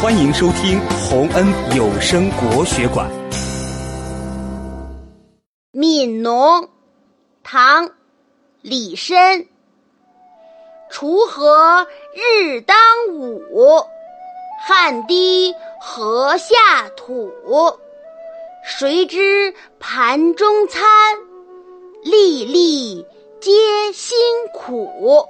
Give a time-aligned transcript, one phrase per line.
[0.00, 1.44] 欢迎收听洪恩
[1.76, 3.10] 有声国学馆。
[5.72, 6.68] 悯农
[7.42, 7.90] 唐
[8.62, 9.44] 李绅
[10.88, 11.84] 锄禾
[12.14, 12.76] 日当
[13.08, 13.42] 午
[14.64, 17.32] 汗滴禾下土
[18.62, 20.86] 谁知盘中餐
[22.04, 23.04] 粒粒
[23.40, 23.50] 皆
[23.92, 24.16] 辛
[24.52, 25.28] 苦。